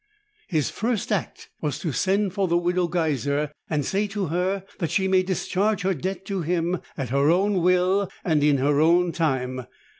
His 0.47 0.71
first 0.71 1.11
act 1.11 1.49
was 1.61 1.77
to 1.77 1.91
send 1.91 2.33
for 2.33 2.47
the 2.47 2.57
Widow 2.57 2.87
Geiser 2.87 3.51
and 3.69 3.85
say 3.85 4.07
to 4.07 4.29
her 4.29 4.63
that 4.79 4.89
she 4.89 5.07
may 5.07 5.21
discharge 5.21 5.83
her 5.83 5.93
debt 5.93 6.25
to 6.25 6.41
him 6.41 6.81
at 6.97 7.09
her 7.09 7.29
own 7.29 7.61
will 7.61 8.09
and 8.25 8.43
in 8.43 8.57
her 8.57 8.79
own 8.81 9.11
time. 9.11 9.67